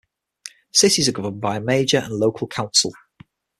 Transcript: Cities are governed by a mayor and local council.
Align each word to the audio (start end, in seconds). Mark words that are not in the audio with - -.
Cities 0.73 1.07
are 1.09 1.11
governed 1.11 1.39
by 1.41 1.57
a 1.57 1.61
mayor 1.61 1.85
and 2.03 2.17
local 2.17 2.47
council. 2.47 2.91